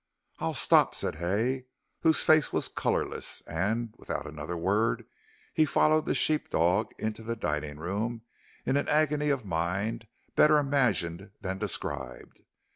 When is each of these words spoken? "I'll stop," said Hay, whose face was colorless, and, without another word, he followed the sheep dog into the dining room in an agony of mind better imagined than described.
"I'll 0.39 0.55
stop," 0.55 0.95
said 0.95 1.17
Hay, 1.17 1.67
whose 1.99 2.23
face 2.23 2.51
was 2.51 2.69
colorless, 2.69 3.41
and, 3.41 3.93
without 3.99 4.25
another 4.25 4.57
word, 4.57 5.05
he 5.53 5.63
followed 5.63 6.07
the 6.07 6.15
sheep 6.15 6.49
dog 6.49 6.91
into 6.97 7.21
the 7.21 7.35
dining 7.35 7.77
room 7.77 8.23
in 8.65 8.77
an 8.77 8.87
agony 8.87 9.29
of 9.29 9.45
mind 9.45 10.07
better 10.35 10.57
imagined 10.57 11.29
than 11.41 11.59
described. 11.59 12.39